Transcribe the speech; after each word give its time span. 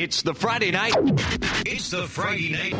It's 0.00 0.22
the 0.22 0.32
Friday 0.32 0.70
night. 0.70 0.94
It's 1.66 1.90
the 1.90 2.06
Friday 2.06 2.50
night. 2.50 2.72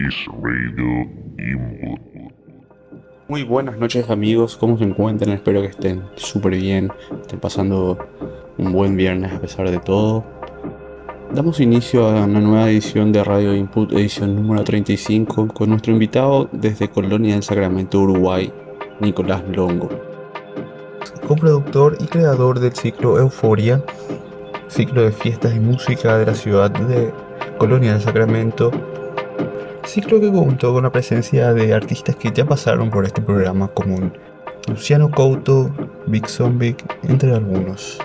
Is 0.00 0.16
Radio 0.40 1.04
Input. 1.38 2.00
Muy 3.28 3.42
buenas 3.42 3.76
noches 3.76 4.08
amigos, 4.08 4.56
¿cómo 4.56 4.78
se 4.78 4.84
encuentran? 4.84 5.32
Espero 5.32 5.60
que 5.60 5.68
estén 5.68 6.02
súper 6.16 6.56
bien, 6.56 6.90
estén 7.20 7.40
pasando 7.40 7.98
un 8.56 8.72
buen 8.72 8.96
viernes 8.96 9.34
a 9.34 9.38
pesar 9.38 9.70
de 9.70 9.78
todo. 9.80 10.24
Damos 11.32 11.60
inicio 11.60 12.08
a 12.08 12.24
una 12.24 12.40
nueva 12.40 12.68
edición 12.68 13.12
de 13.12 13.22
Radio 13.22 13.54
Input, 13.54 13.92
edición 13.92 14.34
número 14.34 14.64
35, 14.64 15.46
con 15.46 15.70
nuestro 15.70 15.92
invitado 15.92 16.48
desde 16.50 16.90
Colonia 16.90 17.34
del 17.34 17.44
Sacramento, 17.44 18.00
Uruguay, 18.00 18.52
Nicolás 18.98 19.44
Longo. 19.48 19.88
Coproductor 21.28 21.96
y 22.00 22.06
creador 22.06 22.58
del 22.58 22.72
ciclo 22.72 23.16
Euforia, 23.16 23.80
ciclo 24.66 25.02
de 25.02 25.12
fiestas 25.12 25.54
y 25.54 25.60
música 25.60 26.18
de 26.18 26.26
la 26.26 26.34
ciudad 26.34 26.68
de 26.72 27.12
Colonia 27.58 27.92
del 27.92 28.02
Sacramento, 28.02 28.72
ciclo 29.84 30.20
que 30.20 30.32
contó 30.32 30.72
con 30.72 30.82
la 30.82 30.90
presencia 30.90 31.54
de 31.54 31.72
artistas 31.72 32.16
que 32.16 32.32
ya 32.32 32.44
pasaron 32.44 32.90
por 32.90 33.04
este 33.04 33.22
programa 33.22 33.68
como 33.68 34.10
Luciano 34.68 35.10
Couto, 35.10 35.70
Big 36.06 36.28
Zombie, 36.28 36.76
entre 37.02 37.34
algunos. 37.34 37.98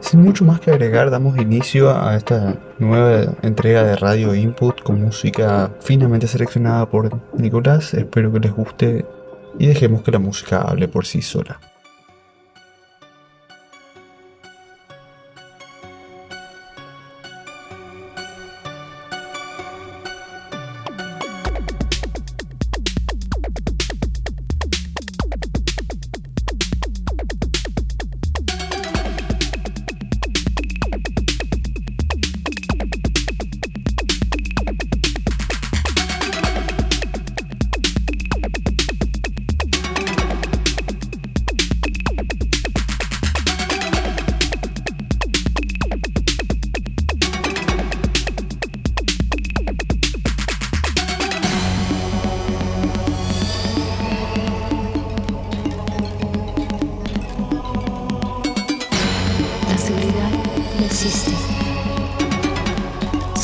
Sin 0.00 0.22
mucho 0.22 0.44
más 0.44 0.60
que 0.60 0.70
agregar, 0.70 1.10
damos 1.10 1.36
inicio 1.38 1.90
a 1.90 2.16
esta 2.16 2.56
nueva 2.78 3.32
entrega 3.42 3.84
de 3.84 3.96
Radio 3.96 4.34
Input 4.34 4.82
con 4.82 5.00
música 5.00 5.70
finamente 5.80 6.26
seleccionada 6.26 6.88
por 6.88 7.10
Nicolás. 7.36 7.92
Espero 7.94 8.32
que 8.32 8.40
les 8.40 8.52
guste 8.52 9.04
y 9.58 9.66
dejemos 9.66 10.02
que 10.02 10.10
la 10.10 10.18
música 10.18 10.62
hable 10.62 10.88
por 10.88 11.04
sí 11.04 11.20
sola. 11.22 11.60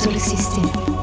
solar 0.07 0.21
system. 0.21 0.96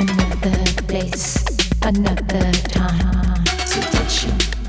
another 0.00 0.82
place, 0.88 1.44
another 1.82 2.52
time. 2.68 3.44
Seduction. 3.66 4.59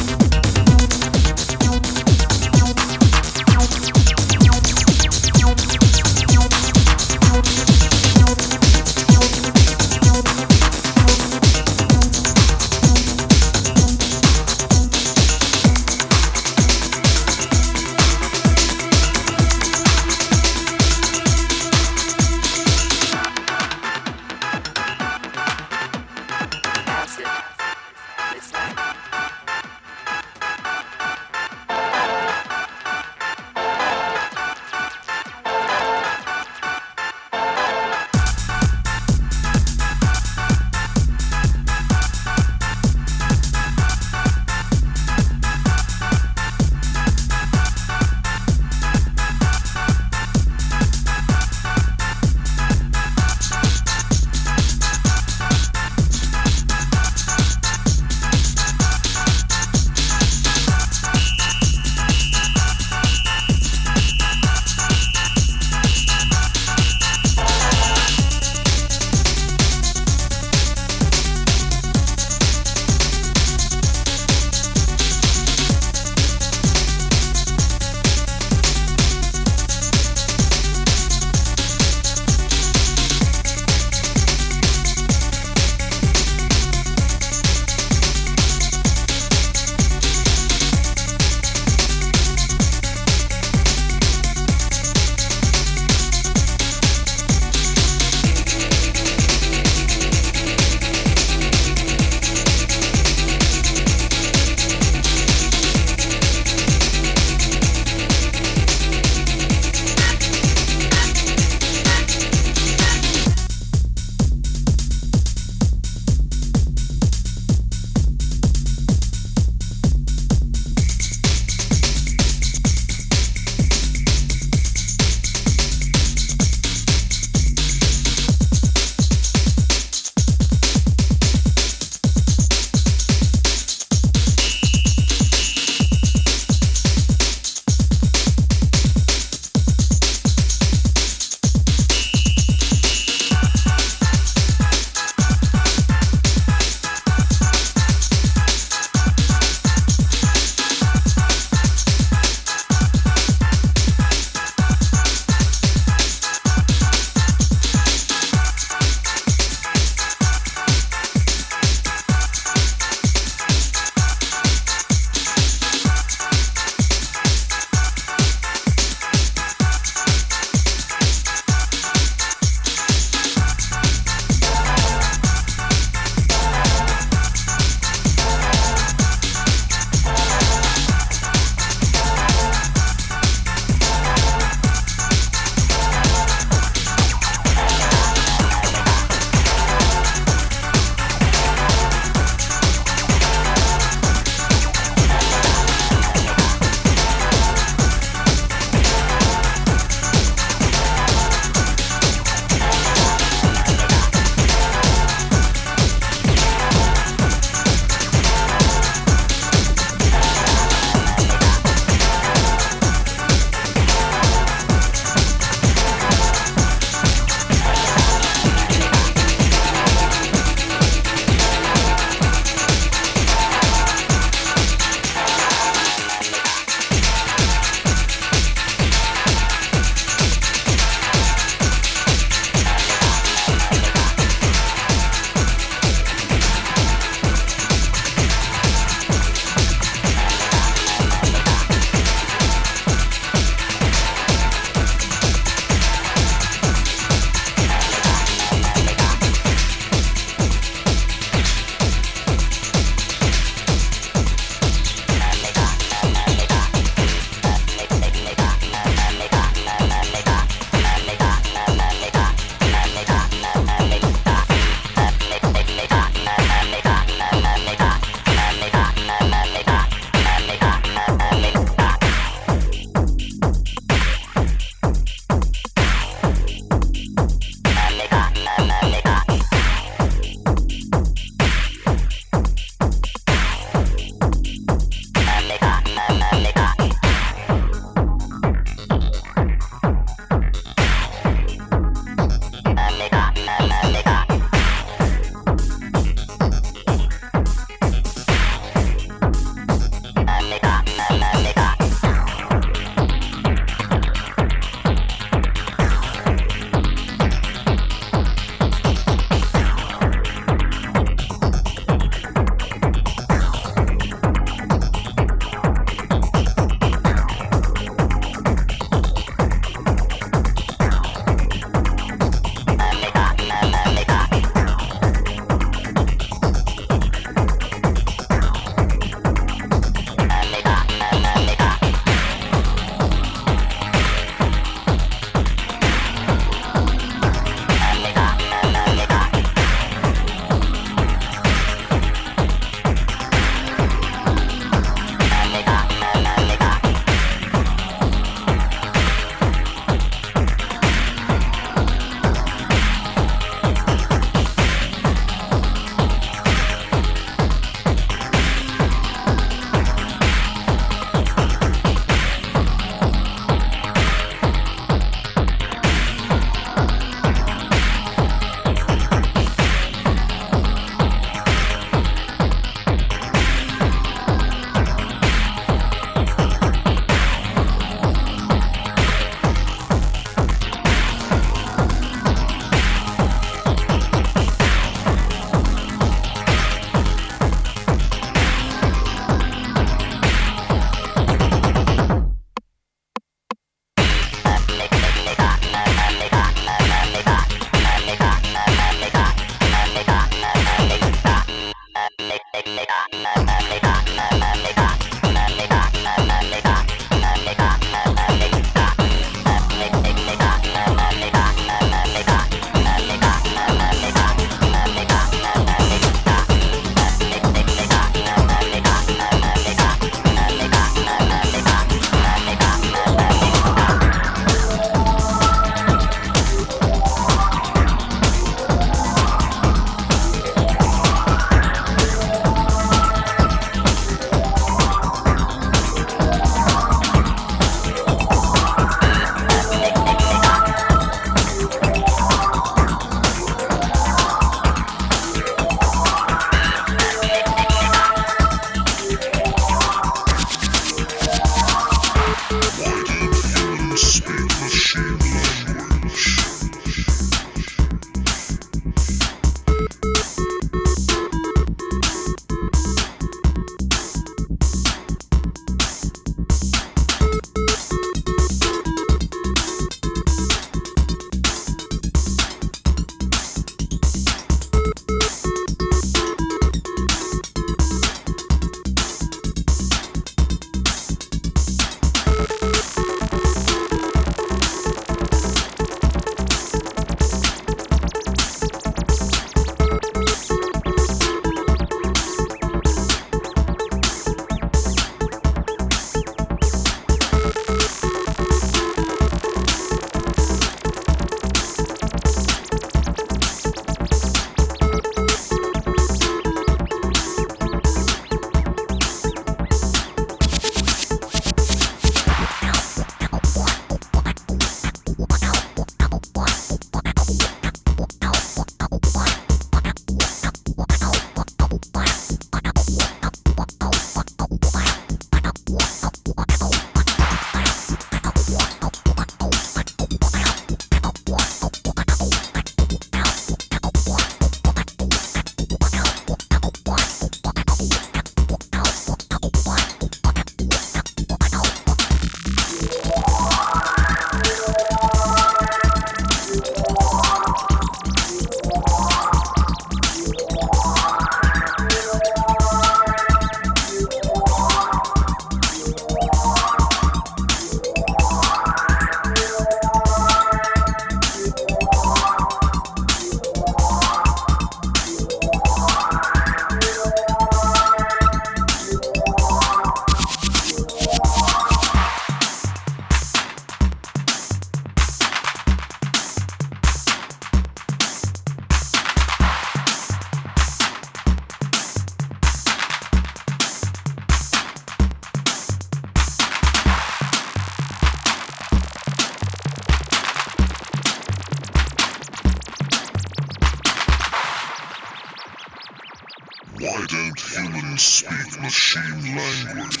same 598.91 599.37
language. 599.37 600.00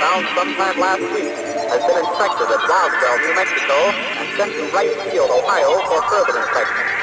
found 0.00 0.26
sometime 0.34 0.80
last 0.80 1.04
week, 1.12 1.28
has 1.68 1.84
been 1.84 2.00
inspected 2.00 2.48
at 2.48 2.62
Roswell, 2.64 3.16
New 3.20 3.34
Mexico, 3.36 3.76
and 4.16 4.26
sent 4.36 4.52
to 4.56 4.64
Wright 4.72 4.90
Field, 5.12 5.28
Ohio 5.28 5.76
for 5.86 6.00
further 6.08 6.40
inspection. 6.40 6.99